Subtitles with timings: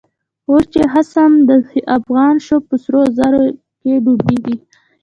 [0.49, 1.49] اوس چی خصم د
[1.97, 3.43] افغان شو، په سرو زرو
[3.81, 4.55] کی ډوبيږی